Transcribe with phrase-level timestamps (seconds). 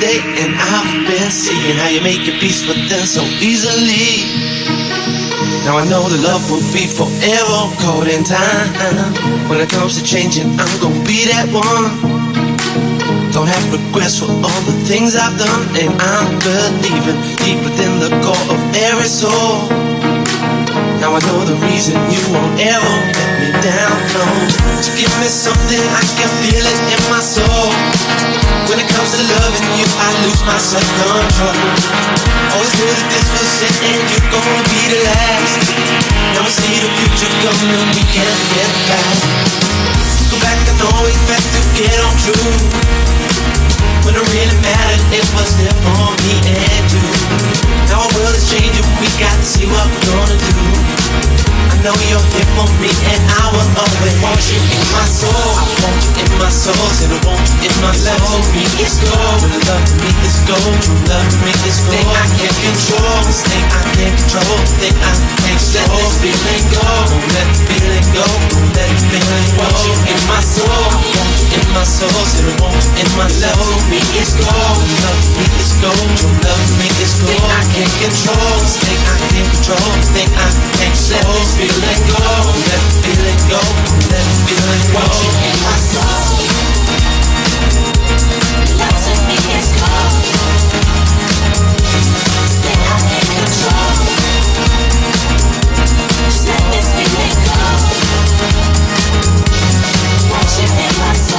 [0.00, 4.24] day, and I've been seeing how you make your peace with them so easily.
[5.68, 8.72] Now I know the love will be forever caught in time.
[9.48, 11.92] When it comes to changing, I'm gonna be that one.
[13.30, 18.10] Don't have regrets for all the things I've done, and I'm believing deep within the
[18.24, 19.89] core of every soul.
[21.00, 23.96] Now I know the reason you won't ever let me down.
[24.12, 24.24] No,
[24.84, 27.72] to give me something I can feel it in my soul.
[28.68, 31.56] When it comes to loving you, I lose my self-control.
[32.52, 35.72] Always knew that this was it, and you're gonna be the last.
[36.36, 39.16] Now we see the future coming, we can't get back.
[40.28, 42.52] Go back and always back to get on true.
[44.04, 45.69] When it really mattered, it was there
[46.24, 47.06] me and you.
[47.94, 50.56] Our world is changing, we got to see what we're gonna do.
[51.70, 55.32] I know you're here for me, and I will always want you in my soul.
[55.32, 57.92] I want you in my soul, said I want you in my.
[58.00, 58.64] Love to me
[61.08, 61.52] love to me
[62.60, 64.60] control, this thing I control,
[65.00, 65.20] I
[65.64, 66.84] let go.
[67.32, 68.26] Let the go,
[68.76, 69.38] let the go.
[69.60, 73.02] Want you in my soul, I want you in my soul, said I want you
[73.02, 73.26] in my.
[73.40, 77.14] Love me is gold, love me is True love me is.
[77.20, 82.18] Thing I can't control, thing I can't control, thing I can't let this feeling go.
[82.66, 83.62] Let feeling go,
[84.10, 84.98] let feeling go.
[84.98, 86.42] Want you in my soul.
[88.82, 90.26] Love to me is cold.
[92.50, 93.94] Stay out in control.
[96.18, 97.58] Just let this feeling go.
[100.34, 101.29] Want you in my soul.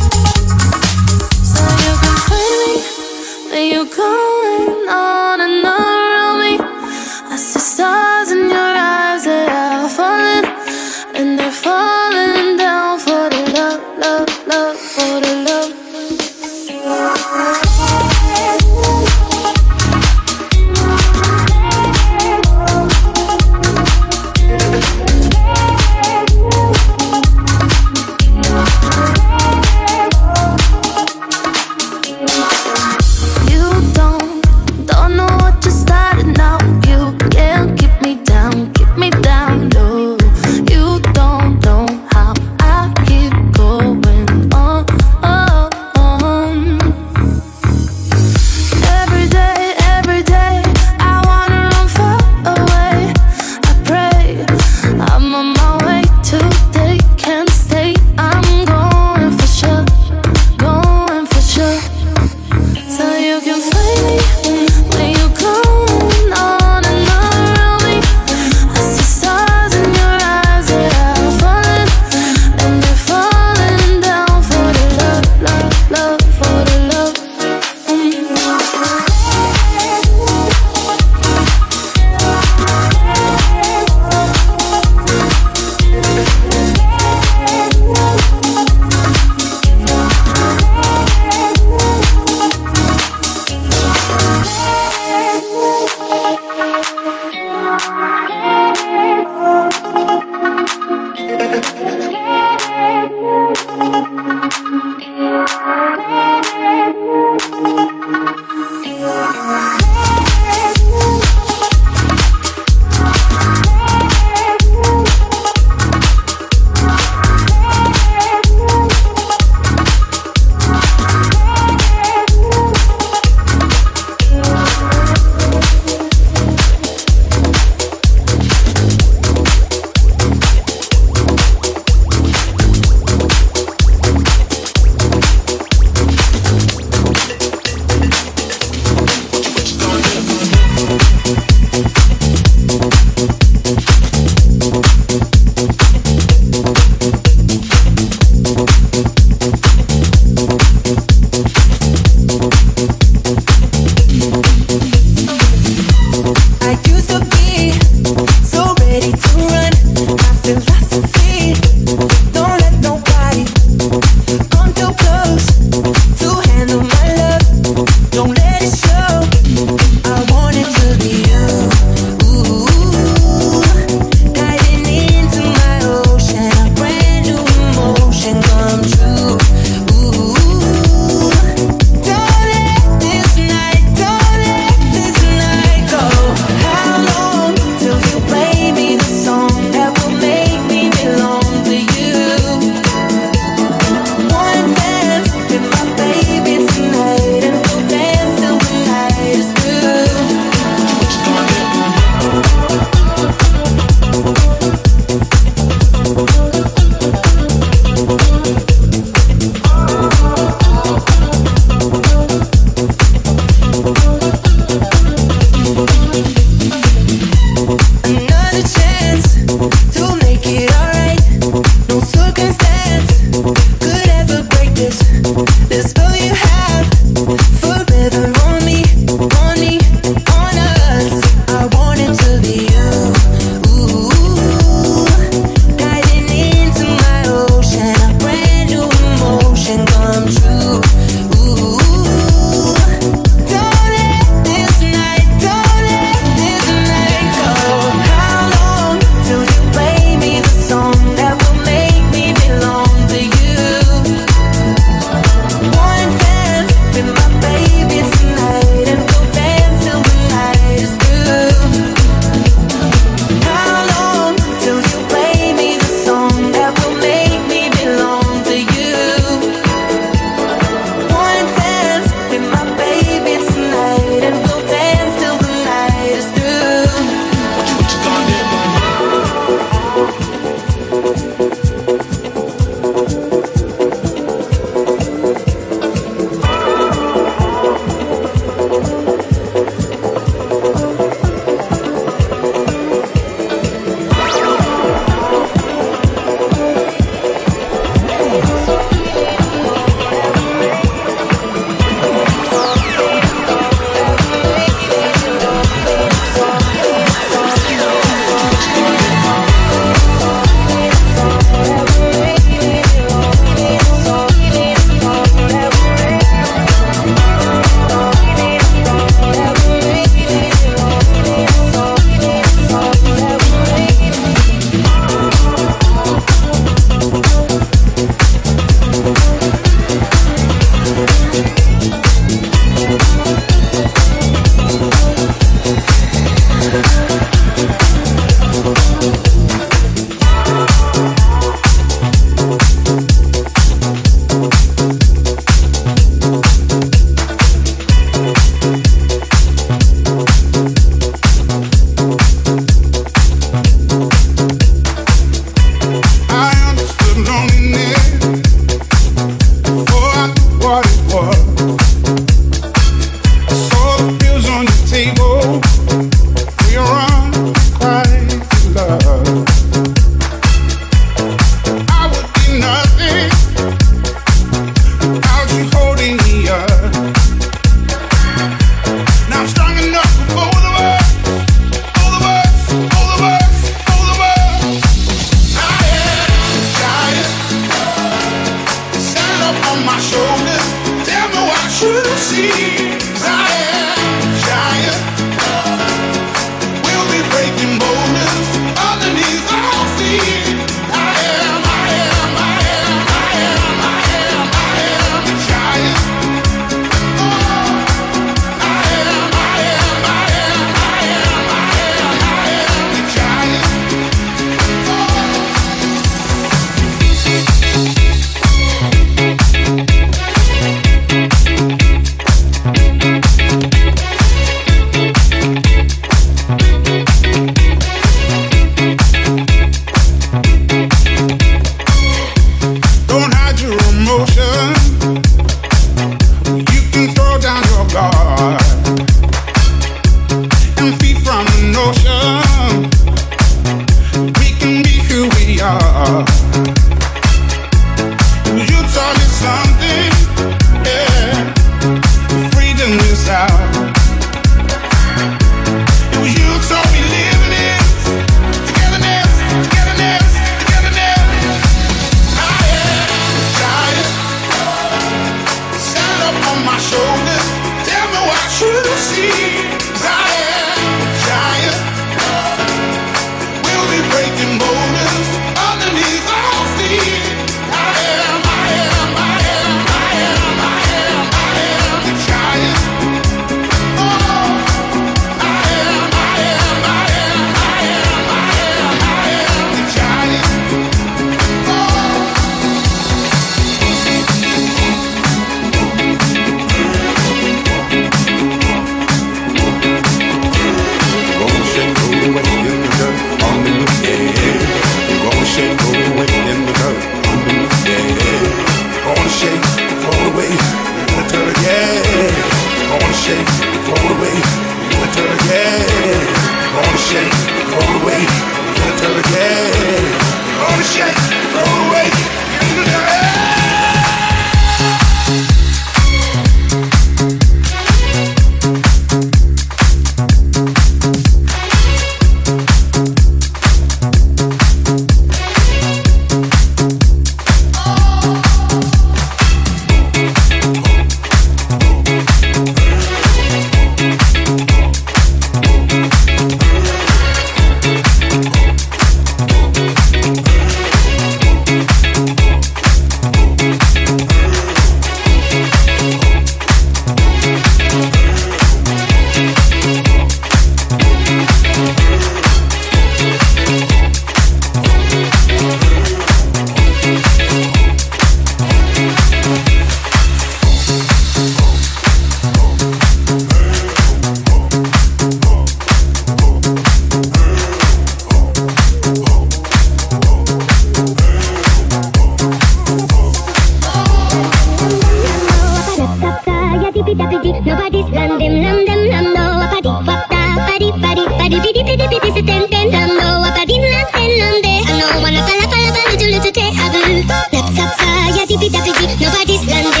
[598.71, 600.00] Nobody, nobody's London.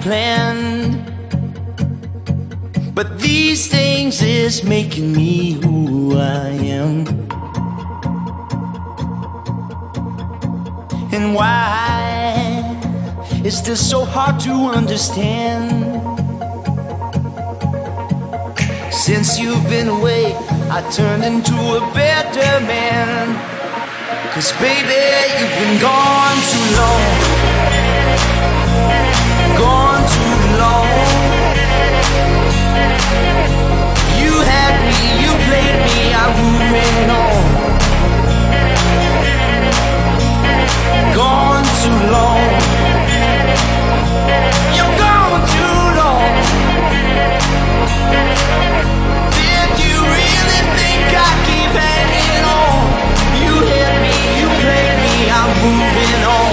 [0.00, 1.04] planned.
[2.94, 6.48] But these things is making me who I
[6.78, 7.06] am.
[11.12, 12.62] And why
[13.44, 15.70] is this so hard to understand?
[18.92, 20.34] Since you've been away,
[20.70, 23.34] I turned into a better man.
[24.34, 25.02] Cause baby,
[25.38, 27.29] you've been gone too long.
[34.20, 37.40] You had me, you played me, I'm moving on.
[41.16, 42.44] Gone too long.
[44.76, 46.28] You're gone too long.
[49.40, 52.84] Did you really think I keep hanging on?
[53.44, 56.49] You hit me, you played me, I'm moving on.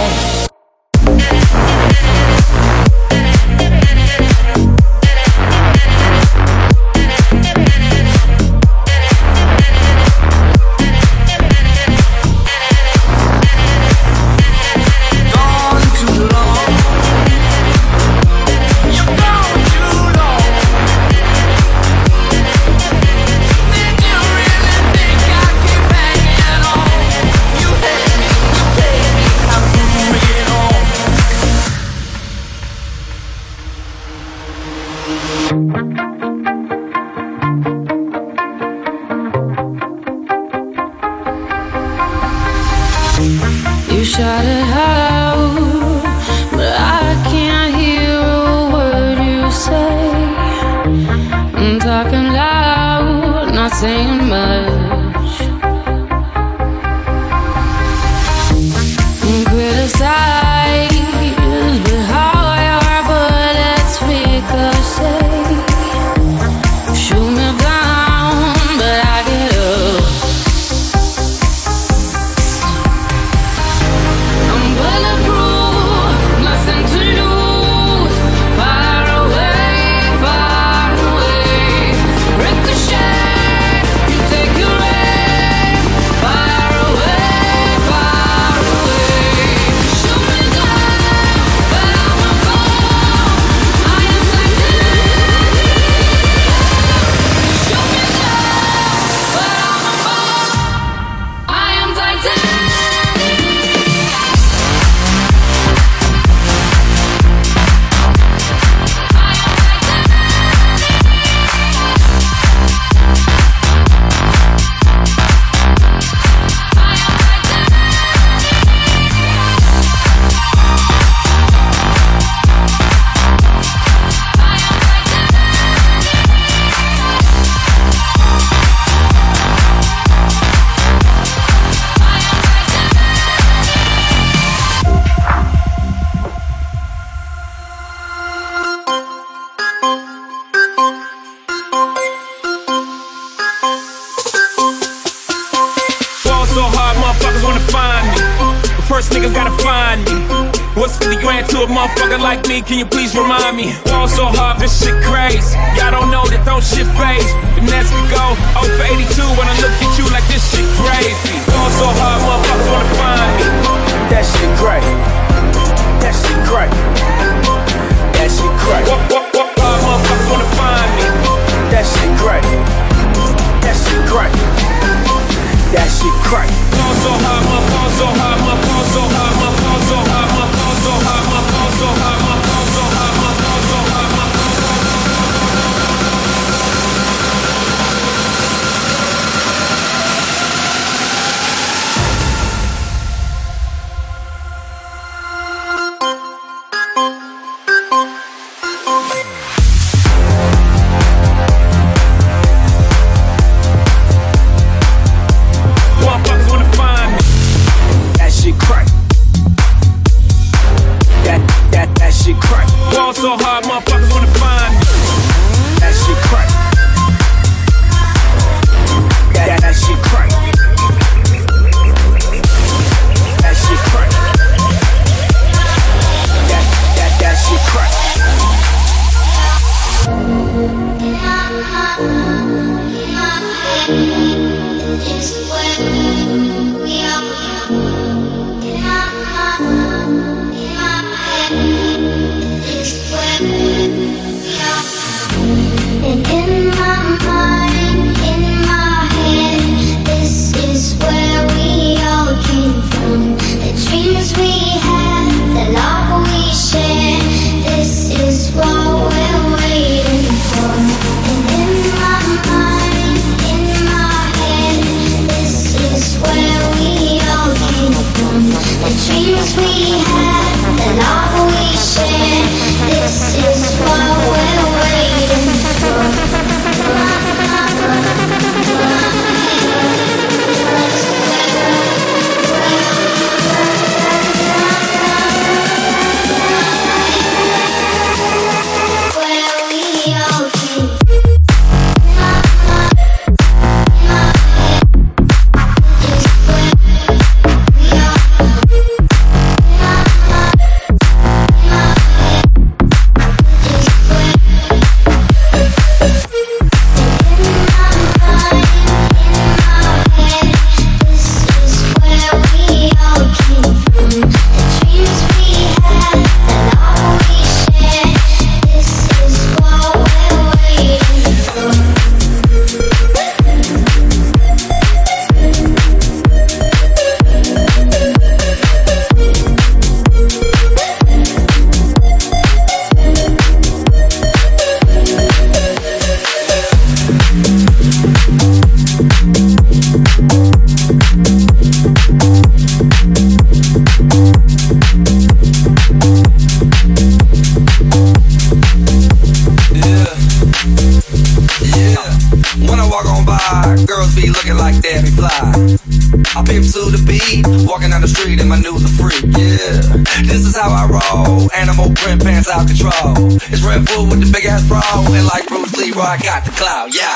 [366.57, 367.13] cloud, yeah.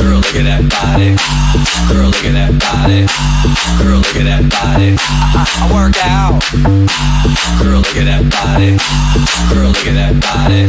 [0.00, 1.12] Girl, look at that body.
[1.92, 3.04] Girl, look at that body.
[3.76, 4.96] Girl, look at that body.
[5.36, 6.40] I, I work out.
[7.60, 8.80] Girl, look at that body.
[9.52, 10.64] Girl, look at that body.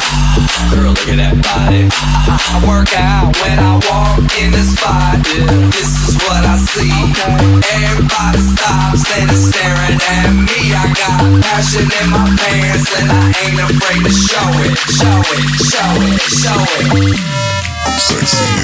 [0.75, 1.87] Girl, look at that body.
[2.27, 5.15] I, I work out when I walk in the spot.
[5.31, 5.47] Yeah.
[5.71, 6.91] This is what I see.
[6.91, 10.75] Everybody stops and is staring at me.
[10.75, 15.47] I got passion in my pants and I ain't afraid to show it, show it,
[15.63, 16.59] show it, show
[16.99, 17.54] it.
[17.97, 18.55] Sexy.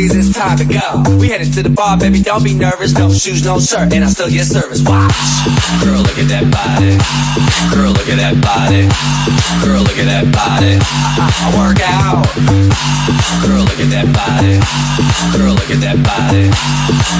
[0.00, 1.16] raise this topic go.
[1.18, 2.92] We headed to the bar, baby, don't be nervous.
[2.94, 4.82] No shoes, no shirt, and I still get service.
[4.82, 5.14] Watch.
[5.82, 6.98] Girl, look at that body.
[7.74, 8.88] Girl, look at that body.
[9.62, 10.78] Girl, look at that body.
[10.80, 12.24] I, I, work out.
[13.44, 14.58] Girl, look at that body.
[15.36, 16.50] Girl, look at that body.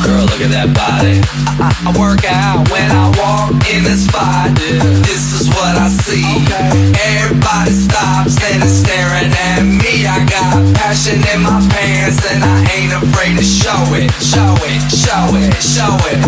[0.04, 1.20] Girl, look at that body.
[1.60, 4.56] I, I, I work out when I walk in the spot.
[5.04, 6.24] This is what I see.
[7.20, 10.06] Everybody stops and is staring at me.
[10.08, 14.10] I got passion in my pants and I ain't afraid to show it.
[14.20, 16.24] Show it, show it, show it.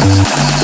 [0.06, 0.63] I'm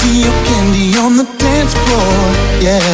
[0.00, 2.12] see your candy on the dance floor,
[2.64, 2.89] yeah.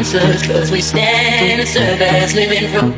[0.00, 2.89] conscious, cause we stand and serve as living proof.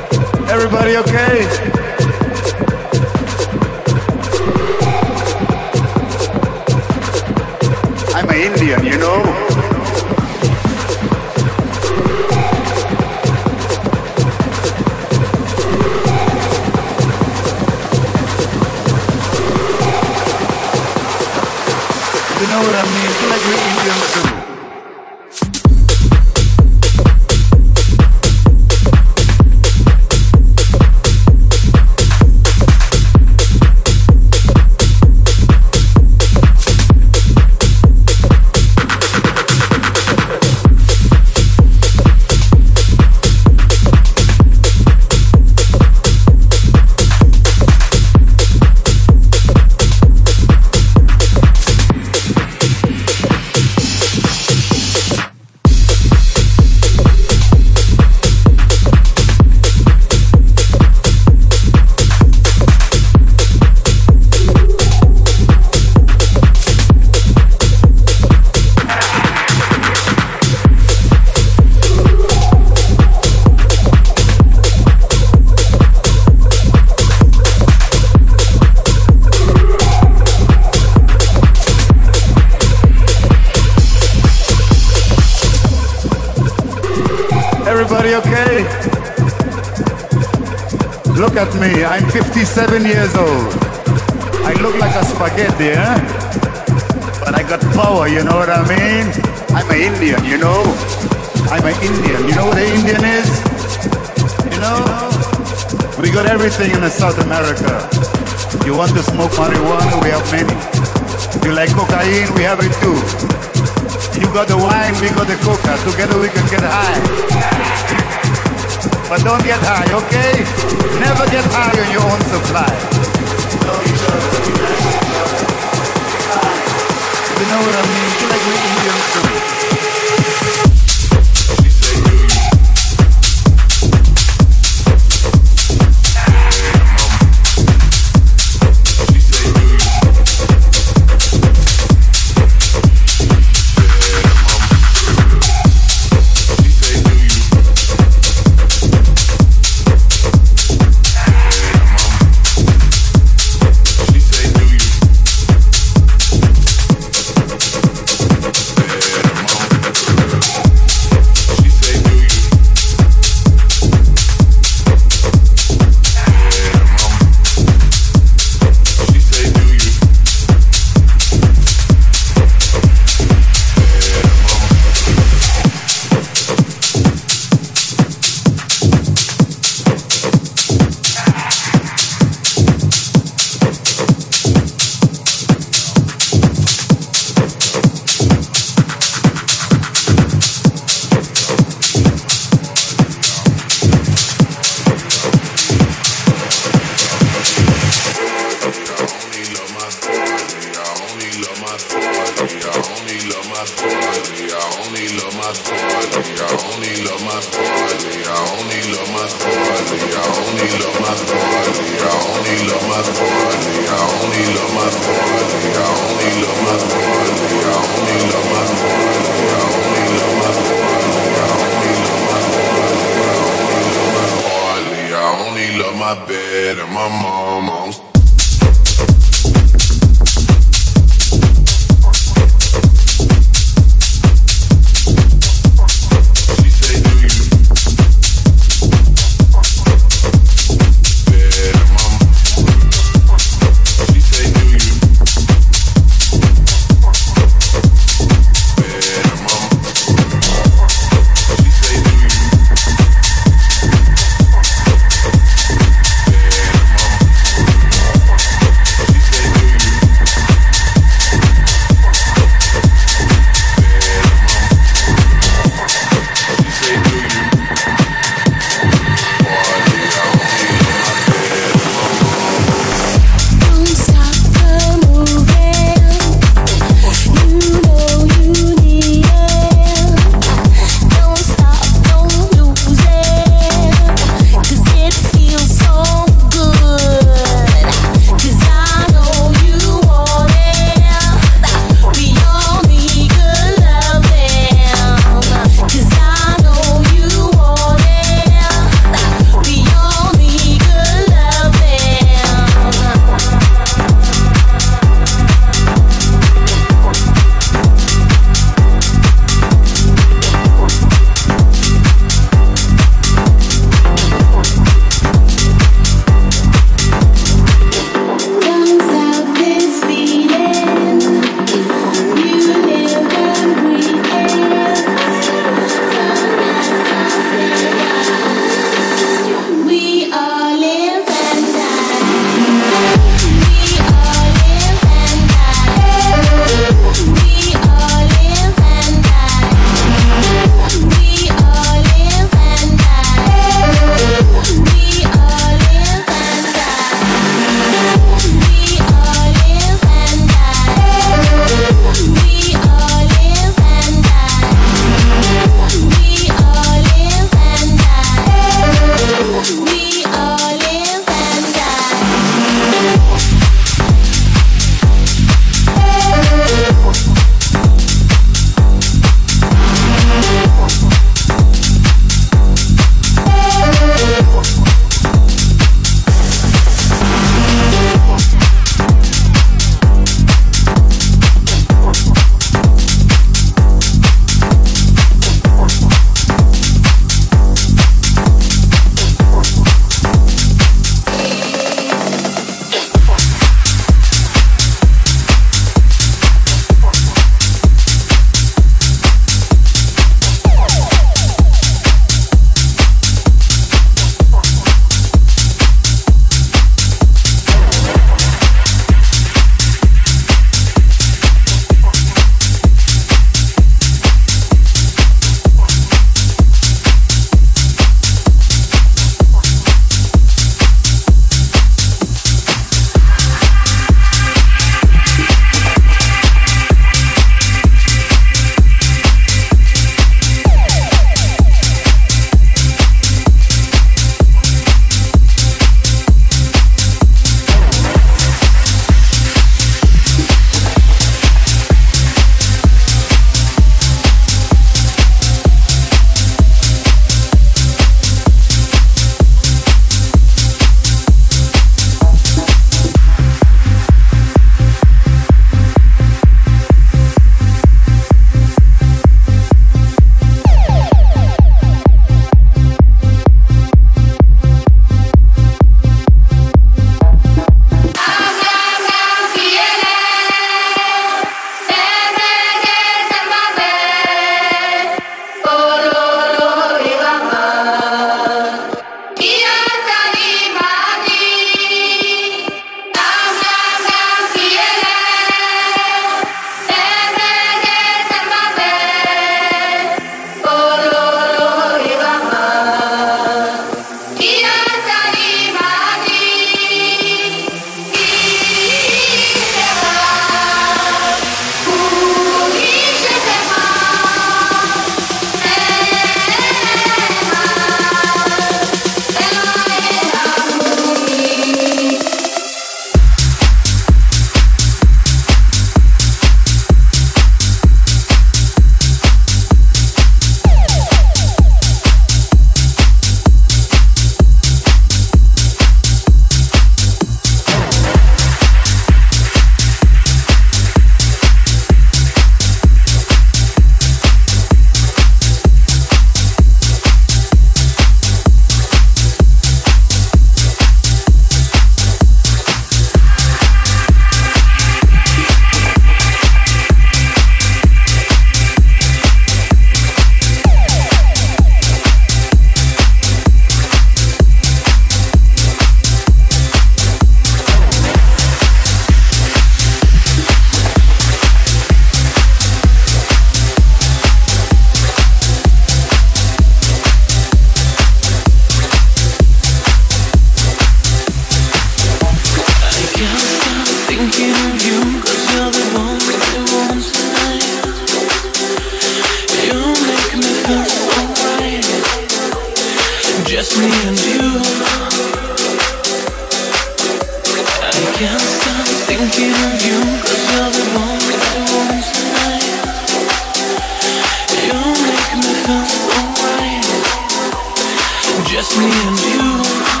[598.51, 600.00] Just me and you.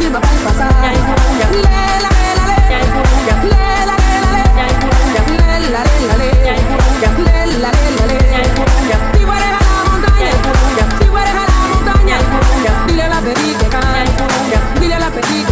[0.00, 0.20] Sirva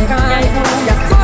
[0.09, 1.18] dile